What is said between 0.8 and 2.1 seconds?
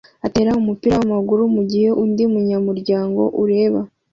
wamaguru mugihe